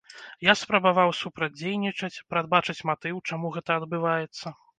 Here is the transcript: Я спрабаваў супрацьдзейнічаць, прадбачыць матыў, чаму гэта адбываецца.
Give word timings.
Я 0.45 0.53
спрабаваў 0.61 1.13
супрацьдзейнічаць, 1.23 2.23
прадбачыць 2.33 2.77
матыў, 2.93 3.21
чаму 3.31 3.53
гэта 3.61 3.79
адбываецца. 3.85 4.57